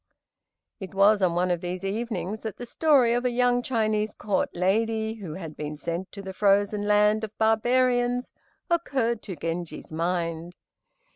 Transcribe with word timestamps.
It 0.79 0.95
was 0.95 1.21
on 1.21 1.35
one 1.35 1.51
of 1.51 1.61
these 1.61 1.83
evenings 1.85 2.41
that 2.41 2.57
the 2.57 2.65
story 2.65 3.13
of 3.13 3.23
a 3.23 3.29
young 3.29 3.61
Chinese 3.61 4.15
Court 4.15 4.49
lady, 4.55 5.13
who 5.13 5.35
had 5.35 5.55
been 5.55 5.77
sent 5.77 6.11
to 6.13 6.23
the 6.23 6.33
frozen 6.33 6.87
land 6.87 7.23
of 7.23 7.37
barbarians, 7.37 8.31
occurred 8.67 9.21
to 9.21 9.35
Genji's 9.35 9.91
mind. 9.91 10.55